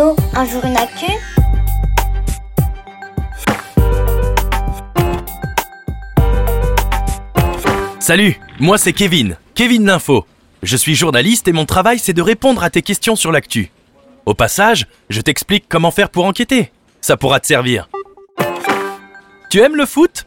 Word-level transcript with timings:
Un 0.00 0.44
jour 0.44 0.64
une 0.64 0.76
actu 0.76 1.06
Salut, 7.98 8.38
moi 8.60 8.78
c'est 8.78 8.92
Kevin, 8.92 9.36
Kevin 9.56 9.86
l'Info. 9.86 10.24
Je 10.62 10.76
suis 10.76 10.94
journaliste 10.94 11.48
et 11.48 11.52
mon 11.52 11.66
travail 11.66 11.98
c'est 11.98 12.12
de 12.12 12.22
répondre 12.22 12.62
à 12.62 12.70
tes 12.70 12.82
questions 12.82 13.16
sur 13.16 13.32
l'actu. 13.32 13.72
Au 14.24 14.34
passage, 14.34 14.86
je 15.10 15.20
t'explique 15.20 15.64
comment 15.68 15.90
faire 15.90 16.10
pour 16.10 16.26
enquêter. 16.26 16.70
Ça 17.00 17.16
pourra 17.16 17.40
te 17.40 17.48
servir. 17.48 17.88
Tu 19.50 19.58
aimes 19.58 19.76
le 19.76 19.86
foot? 19.86 20.26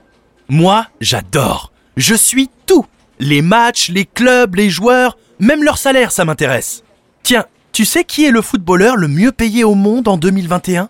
Moi, 0.50 0.86
j'adore. 1.00 1.72
Je 1.96 2.16
suis 2.16 2.50
tout. 2.66 2.86
Les 3.20 3.42
matchs, 3.42 3.88
les 3.88 4.06
clubs, 4.06 4.54
les 4.56 4.70
joueurs, 4.70 5.18
même 5.40 5.64
leur 5.64 5.78
salaire, 5.78 6.12
ça 6.12 6.26
m'intéresse. 6.26 6.84
Tiens, 7.23 7.45
tu 7.81 7.85
sais 7.85 8.03
qui 8.03 8.26
est 8.26 8.31
le 8.31 8.44
footballeur 8.44 8.95
le 8.95 9.08
mieux 9.08 9.31
payé 9.31 9.63
au 9.63 9.73
monde 9.73 10.08
en 10.08 10.16
2021 10.16 10.88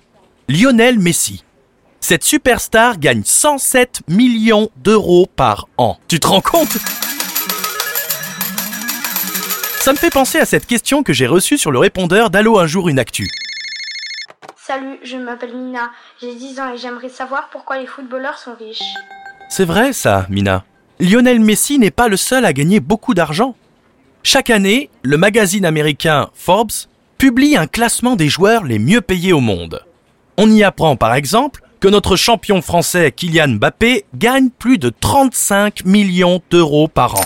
Lionel 0.50 1.00
Messi. 1.00 1.46
Cette 2.02 2.26
superstar 2.26 3.00
gagne 3.00 3.22
107 3.24 4.02
millions 4.10 4.70
d'euros 4.76 5.26
par 5.34 5.70
an. 5.78 5.98
Tu 6.10 6.20
te 6.20 6.28
rends 6.28 6.42
compte? 6.42 6.78
Ça 9.80 9.94
me 9.94 9.98
fait 9.98 10.10
penser 10.10 10.40
à 10.40 10.46
cette 10.46 10.66
question 10.66 11.02
que 11.02 11.14
j'ai 11.14 11.28
reçue 11.28 11.58
sur 11.58 11.72
le 11.72 11.80
répondeur 11.80 12.30
d'Allo 12.30 12.60
un 12.60 12.68
jour 12.68 12.90
une 12.90 13.00
actu. 13.00 13.30
Salut, 14.58 15.00
je 15.02 15.16
m'appelle 15.16 15.56
Mina, 15.56 15.92
j'ai 16.20 16.36
10 16.36 16.60
ans 16.60 16.74
et 16.74 16.78
j'aimerais 16.78 17.08
savoir 17.08 17.48
pourquoi 17.54 17.78
les 17.78 17.88
footballeurs 17.88 18.38
sont 18.38 18.56
riches. 18.60 18.84
C'est 19.50 19.64
vrai 19.64 19.94
ça, 19.94 20.26
Mina. 20.30 20.66
Lionel 21.00 21.40
Messi 21.40 21.80
n'est 21.80 21.90
pas 21.90 22.10
le 22.10 22.18
seul 22.18 22.44
à 22.44 22.52
gagner 22.52 22.82
beaucoup 22.82 23.14
d'argent. 23.14 23.56
Chaque 24.24 24.52
année, 24.52 24.90
le 25.02 25.18
magazine 25.18 25.66
américain 25.66 26.30
Forbes 26.36 26.72
publie 27.18 27.58
un 27.58 27.66
classement 27.66 28.16
des 28.16 28.30
joueurs 28.30 28.64
les 28.64 28.78
mieux 28.78 29.02
payés 29.02 29.34
au 29.34 29.40
monde. 29.40 29.84
On 30.38 30.50
y 30.50 30.64
apprend 30.64 30.96
par 30.96 31.16
exemple 31.16 31.62
que 31.80 31.88
notre 31.88 32.16
champion 32.16 32.62
français 32.62 33.12
Kylian 33.12 33.56
Mbappé 33.56 34.06
gagne 34.16 34.50
plus 34.50 34.78
de 34.78 34.90
35 34.90 35.86
millions 35.86 36.42
d'euros 36.52 36.88
par 36.88 37.16
an. 37.16 37.26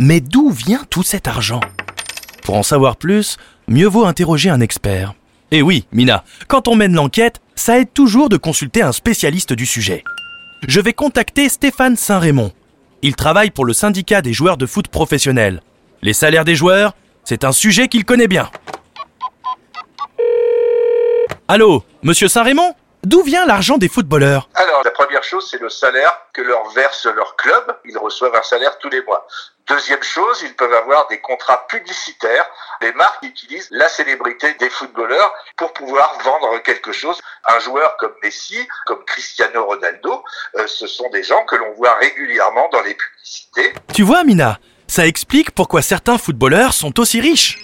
Mais 0.00 0.20
d'où 0.20 0.50
vient 0.50 0.84
tout 0.90 1.04
cet 1.04 1.28
argent? 1.28 1.60
Pour 2.42 2.56
en 2.56 2.64
savoir 2.64 2.96
plus, 2.96 3.36
mieux 3.68 3.86
vaut 3.86 4.04
interroger 4.04 4.50
un 4.50 4.60
expert. 4.60 5.14
Et 5.52 5.62
oui, 5.62 5.86
Mina, 5.92 6.24
quand 6.48 6.66
on 6.66 6.74
mène 6.74 6.94
l'enquête, 6.94 7.40
ça 7.54 7.78
aide 7.78 7.92
toujours 7.94 8.28
de 8.28 8.36
consulter 8.36 8.82
un 8.82 8.92
spécialiste 8.92 9.52
du 9.52 9.66
sujet. 9.66 10.02
Je 10.66 10.80
vais 10.80 10.92
contacter 10.92 11.48
Stéphane 11.48 11.94
Saint-Raymond. 11.94 12.52
Il 13.04 13.16
travaille 13.16 13.50
pour 13.50 13.64
le 13.64 13.72
syndicat 13.72 14.22
des 14.22 14.32
joueurs 14.32 14.56
de 14.56 14.64
foot 14.64 14.86
professionnels. 14.86 15.60
Les 16.02 16.12
salaires 16.12 16.44
des 16.44 16.54
joueurs, 16.54 16.94
c'est 17.24 17.42
un 17.42 17.50
sujet 17.50 17.88
qu'il 17.88 18.04
connaît 18.04 18.28
bien. 18.28 18.48
Allô, 21.48 21.84
monsieur 22.04 22.28
Saint-Raymond? 22.28 22.74
D'où 23.12 23.22
vient 23.22 23.44
l'argent 23.44 23.76
des 23.76 23.90
footballeurs 23.90 24.48
Alors, 24.54 24.82
la 24.84 24.90
première 24.90 25.22
chose, 25.22 25.46
c'est 25.50 25.60
le 25.60 25.68
salaire 25.68 26.16
que 26.32 26.40
leur 26.40 26.66
verse 26.70 27.04
leur 27.04 27.36
club. 27.36 27.76
Ils 27.84 27.98
reçoivent 27.98 28.34
un 28.34 28.42
salaire 28.42 28.78
tous 28.78 28.88
les 28.88 29.02
mois. 29.02 29.26
Deuxième 29.68 30.02
chose, 30.02 30.40
ils 30.42 30.54
peuvent 30.54 30.72
avoir 30.72 31.08
des 31.08 31.20
contrats 31.20 31.66
publicitaires. 31.66 32.46
Les 32.80 32.90
marques 32.94 33.22
utilisent 33.22 33.68
la 33.70 33.90
célébrité 33.90 34.54
des 34.54 34.70
footballeurs 34.70 35.30
pour 35.58 35.74
pouvoir 35.74 36.16
vendre 36.24 36.62
quelque 36.62 36.92
chose. 36.92 37.20
Un 37.46 37.58
joueur 37.58 37.98
comme 37.98 38.14
Messi, 38.22 38.66
comme 38.86 39.04
Cristiano 39.04 39.62
Ronaldo, 39.66 40.24
euh, 40.56 40.66
ce 40.66 40.86
sont 40.86 41.10
des 41.10 41.22
gens 41.22 41.44
que 41.44 41.56
l'on 41.56 41.74
voit 41.74 41.94
régulièrement 41.96 42.70
dans 42.72 42.80
les 42.80 42.94
publicités. 42.94 43.74
Tu 43.92 44.04
vois, 44.04 44.24
Mina, 44.24 44.58
ça 44.86 45.06
explique 45.06 45.50
pourquoi 45.50 45.82
certains 45.82 46.16
footballeurs 46.16 46.72
sont 46.72 46.98
aussi 46.98 47.20
riches. 47.20 47.58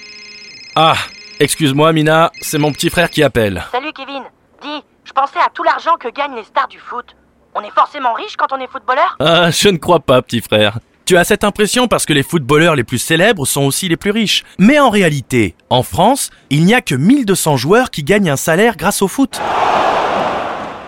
Ah, 0.77 0.99
excuse-moi, 1.41 1.95
Mina, 1.95 2.33
c'est 2.43 2.59
mon 2.59 2.71
petit 2.71 2.91
frère 2.91 3.09
qui 3.09 3.23
appelle. 3.23 3.65
Salut 3.73 3.95
Kevin, 3.95 4.25
dis, 4.61 4.85
je 5.09 5.13
pensais 5.15 5.39
à 5.39 5.49
tout 5.53 5.63
l'argent 5.63 5.97
que 5.99 6.09
gagnent 6.09 6.37
les 6.37 6.45
stars 6.45 6.69
du 6.69 6.79
foot. 6.79 7.17
On 7.55 7.63
est 7.63 7.71
forcément 7.71 8.13
riche 8.13 8.37
quand 8.37 8.53
on 8.53 8.61
est 8.61 8.71
footballeur? 8.71 9.17
Ah, 9.21 9.51
je 9.51 9.69
ne 9.69 9.79
crois 9.79 10.01
pas, 10.01 10.21
petit 10.21 10.43
frère. 10.43 10.79
Tu 11.07 11.17
as 11.17 11.25
cette 11.25 11.45
impression 11.45 11.89
parce 11.89 12.05
que 12.05 12.13
les 12.13 12.23
footballeurs 12.23 12.77
les 12.77 12.85
plus 12.85 12.99
célèbres 12.99 13.47
sont 13.47 13.63
aussi 13.63 13.89
les 13.89 13.97
plus 13.97 14.11
riches. 14.11 14.45
Mais 14.59 14.79
en 14.79 14.91
réalité, 14.91 15.55
en 15.71 15.83
France, 15.83 16.29
il 16.51 16.67
n'y 16.67 16.75
a 16.75 16.83
que 16.83 16.95
1200 16.95 17.57
joueurs 17.57 17.91
qui 17.91 18.03
gagnent 18.03 18.29
un 18.29 18.37
salaire 18.37 18.77
grâce 18.77 19.01
au 19.01 19.09
foot. 19.09 19.41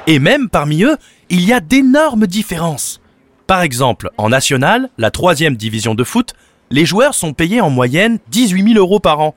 Et 0.07 0.19
même 0.19 0.51
parmi 0.51 0.83
eux, 0.83 0.99
il 1.31 1.47
y 1.47 1.55
a 1.55 1.61
d'énormes 1.61 2.27
différences. 2.27 3.01
Par 3.47 3.63
exemple, 3.63 4.11
en 4.19 4.29
national, 4.29 4.91
la 4.99 5.11
troisième 5.11 5.57
division 5.57 5.95
de 5.95 6.05
foot, 6.05 6.35
les 6.71 6.85
joueurs 6.85 7.15
sont 7.15 7.33
payés 7.33 7.63
en 7.63 7.71
moyenne 7.71 8.19
18 8.29 8.75
000 8.75 8.79
euros 8.79 9.01
par 9.01 9.21
an. 9.21 9.35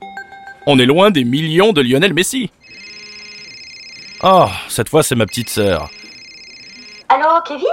On 0.68 0.78
est 0.78 0.86
loin 0.86 1.10
des 1.10 1.24
millions 1.24 1.72
de 1.72 1.82
Lionel 1.82 2.14
Messi. 2.14 2.52
Oh, 4.26 4.48
cette 4.70 4.88
fois 4.88 5.04
c'est 5.04 5.16
ma 5.16 5.26
petite 5.26 5.50
sœur. 5.50 5.90
Allô, 7.10 7.28
Kevin 7.46 7.66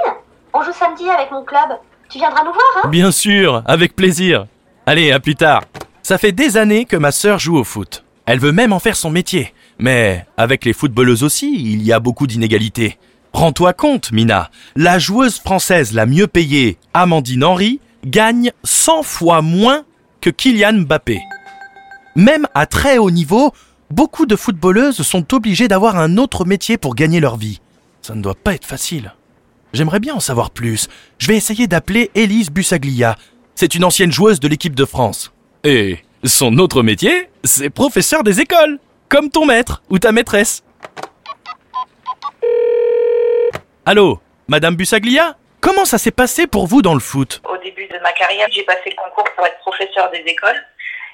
On 0.53 0.63
joue 0.63 0.73
samedi 0.73 1.09
avec 1.09 1.31
mon 1.31 1.45
club. 1.45 1.79
Tu 2.09 2.19
viendras 2.19 2.43
nous 2.45 2.53
voir, 2.53 2.65
hein? 2.83 2.89
Bien 2.89 3.13
sûr, 3.13 3.63
avec 3.67 3.95
plaisir. 3.95 4.47
Allez, 4.85 5.13
à 5.13 5.21
plus 5.21 5.37
tard. 5.37 5.63
Ça 6.03 6.19
fait 6.19 6.33
des 6.33 6.57
années 6.57 6.87
que 6.87 6.97
ma 6.97 7.13
sœur 7.13 7.39
joue 7.39 7.57
au 7.57 7.63
foot. 7.63 8.05
Elle 8.27 8.41
veut 8.41 8.51
même 8.51 8.73
en 8.73 8.81
faire 8.81 8.97
son 8.97 9.11
métier. 9.11 9.55
Mais 9.79 10.27
avec 10.37 10.65
les 10.65 10.73
footballeuses 10.73 11.23
aussi, 11.23 11.55
il 11.55 11.83
y 11.83 11.93
a 11.93 12.01
beaucoup 12.01 12.27
d'inégalités. 12.27 12.99
Rends-toi 13.33 13.73
compte, 13.73 14.11
Mina, 14.11 14.51
la 14.75 14.99
joueuse 14.99 15.39
française 15.39 15.93
la 15.93 16.05
mieux 16.05 16.27
payée, 16.27 16.79
Amandine 16.95 17.45
Henry, 17.45 17.81
gagne 18.05 18.51
100 18.65 19.05
fois 19.05 19.41
moins 19.41 19.85
que 20.21 20.31
Kylian 20.31 20.81
Mbappé. 20.81 21.21
Même 22.17 22.49
à 22.55 22.67
très 22.67 22.99
haut 22.99 23.13
niveau, 23.13 23.53
beaucoup 23.91 24.27
de 24.27 24.37
footballeuses 24.37 25.03
sont 25.03 25.35
obligées 25.35 25.69
d'avoir 25.69 25.97
un 25.97 26.17
autre 26.17 26.45
métier 26.45 26.79
pour 26.79 26.95
gagner 26.95 27.21
leur 27.21 27.37
vie. 27.37 27.61
Ça 28.03 28.15
ne 28.15 28.23
doit 28.23 28.35
pas 28.35 28.55
être 28.55 28.65
facile. 28.65 29.15
J'aimerais 29.73 30.01
bien 30.01 30.15
en 30.15 30.21
savoir 30.21 30.51
plus. 30.51 30.89
Je 31.19 31.29
vais 31.29 31.37
essayer 31.37 31.67
d'appeler 31.67 32.11
Élise 32.15 32.51
Bussaglia. 32.51 33.17
C'est 33.55 33.75
une 33.75 33.85
ancienne 33.85 34.11
joueuse 34.11 34.41
de 34.41 34.49
l'équipe 34.49 34.75
de 34.75 34.85
France. 34.85 35.33
Et 35.65 35.99
son 36.25 36.59
autre 36.59 36.83
métier, 36.83 37.29
c'est 37.45 37.71
professeur 37.71 38.23
des 38.23 38.41
écoles, 38.41 38.79
comme 39.09 39.31
ton 39.31 39.45
maître 39.47 39.83
ou 39.91 39.99
ta 39.99 40.13
maîtresse. 40.13 40.65
Allô, 43.85 44.21
Madame 44.49 44.77
Bussaglia? 44.77 45.37
Comment 45.61 45.85
ça 45.85 45.99
s'est 45.99 46.11
passé 46.11 46.47
pour 46.47 46.67
vous 46.67 46.81
dans 46.81 46.95
le 46.95 47.01
foot? 47.01 47.43
Au 47.45 47.57
début 47.63 47.87
de 47.87 47.99
ma 48.03 48.13
carrière, 48.13 48.49
j'ai 48.51 48.63
passé 48.63 48.85
le 48.87 48.97
concours 48.97 49.31
pour 49.37 49.47
être 49.47 49.59
professeur 49.59 50.11
des 50.11 50.25
écoles. 50.27 50.57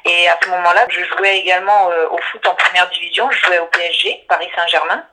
Et 0.06 0.28
à 0.28 0.38
ce 0.42 0.48
moment-là, 0.50 0.86
je 0.88 1.02
jouais 1.04 1.38
également 1.38 1.90
euh, 1.90 2.06
au 2.10 2.18
foot 2.30 2.46
en 2.46 2.54
première 2.54 2.88
division. 2.90 3.28
Je 3.30 3.44
jouais 3.44 3.58
au 3.58 3.66
PSG, 3.66 4.24
Paris 4.28 4.48
Saint-Germain. 4.54 5.04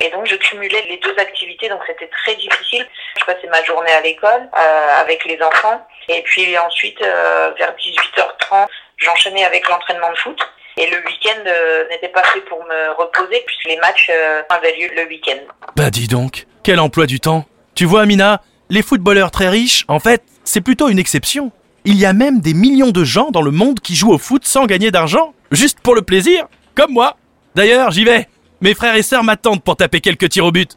Et 0.00 0.10
donc, 0.10 0.26
je 0.26 0.34
cumulais 0.36 0.84
les 0.88 0.96
deux 0.96 1.14
activités, 1.18 1.68
donc 1.68 1.80
c'était 1.86 2.08
très 2.08 2.34
difficile. 2.34 2.84
Je 3.20 3.24
passais 3.26 3.46
ma 3.46 3.62
journée 3.62 3.92
à 3.92 4.00
l'école 4.00 4.48
euh, 4.58 5.00
avec 5.00 5.24
les 5.24 5.40
enfants. 5.40 5.86
Et 6.08 6.22
puis 6.22 6.58
ensuite, 6.58 7.00
euh, 7.02 7.52
vers 7.58 7.72
18h30, 7.74 8.66
j'enchaînais 8.96 9.44
avec 9.44 9.68
l'entraînement 9.68 10.10
de 10.10 10.18
foot. 10.18 10.40
Et 10.76 10.88
le 10.88 10.96
week-end 11.04 11.44
n'était 11.90 12.08
pas 12.08 12.22
fait 12.22 12.40
pour 12.42 12.64
me 12.64 12.90
reposer, 12.92 13.42
puisque 13.44 13.64
les 13.64 13.76
matchs 13.76 14.10
avaient 14.48 14.74
lieu 14.76 14.88
le 14.94 15.06
week-end. 15.08 15.40
Bah 15.76 15.90
dis 15.90 16.08
donc, 16.08 16.46
quel 16.64 16.80
emploi 16.80 17.06
du 17.06 17.20
temps 17.20 17.44
Tu 17.74 17.84
vois, 17.84 18.02
Amina, 18.02 18.40
les 18.70 18.82
footballeurs 18.82 19.30
très 19.30 19.48
riches, 19.48 19.84
en 19.88 19.98
fait, 19.98 20.22
c'est 20.44 20.62
plutôt 20.62 20.88
une 20.88 20.98
exception. 20.98 21.52
Il 21.86 21.96
y 21.96 22.04
a 22.04 22.12
même 22.12 22.40
des 22.40 22.52
millions 22.52 22.90
de 22.90 23.04
gens 23.04 23.30
dans 23.30 23.40
le 23.40 23.50
monde 23.50 23.80
qui 23.80 23.94
jouent 23.94 24.12
au 24.12 24.18
foot 24.18 24.44
sans 24.44 24.66
gagner 24.66 24.90
d'argent, 24.90 25.32
juste 25.50 25.80
pour 25.80 25.94
le 25.94 26.02
plaisir, 26.02 26.46
comme 26.74 26.92
moi. 26.92 27.16
D'ailleurs, 27.54 27.90
j'y 27.90 28.04
vais. 28.04 28.28
Mes 28.60 28.74
frères 28.74 28.96
et 28.96 29.02
sœurs 29.02 29.24
m'attendent 29.24 29.62
pour 29.62 29.76
taper 29.76 30.00
quelques 30.00 30.28
tirs 30.28 30.44
au 30.44 30.52
but. 30.52 30.76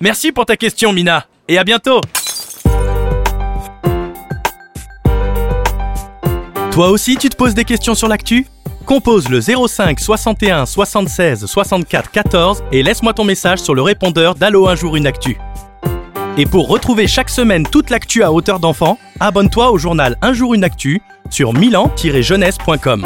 Merci 0.00 0.32
pour 0.32 0.46
ta 0.46 0.56
question, 0.56 0.94
Mina, 0.94 1.26
et 1.46 1.58
à 1.58 1.64
bientôt. 1.64 2.00
Toi 6.72 6.90
aussi, 6.90 7.16
tu 7.16 7.28
te 7.28 7.36
poses 7.36 7.54
des 7.54 7.64
questions 7.64 7.94
sur 7.94 8.08
l'actu? 8.08 8.46
Compose 8.86 9.28
le 9.28 9.42
05 9.42 10.00
61 10.00 10.64
76 10.64 11.44
64 11.44 12.10
14 12.10 12.64
et 12.72 12.82
laisse-moi 12.82 13.12
ton 13.12 13.24
message 13.24 13.58
sur 13.58 13.74
le 13.74 13.82
répondeur 13.82 14.34
d'Allo 14.34 14.68
un 14.68 14.74
jour 14.74 14.96
une 14.96 15.06
actu. 15.06 15.36
Et 16.38 16.46
pour 16.46 16.68
retrouver 16.68 17.08
chaque 17.08 17.30
semaine 17.30 17.64
toute 17.64 17.90
l'actu 17.90 18.22
à 18.22 18.32
hauteur 18.32 18.60
d'enfant, 18.60 18.96
abonne-toi 19.18 19.72
au 19.72 19.76
journal 19.76 20.16
Un 20.22 20.32
jour 20.32 20.54
une 20.54 20.62
actu 20.62 21.02
sur 21.30 21.52
milan-jeunesse.com. 21.52 23.04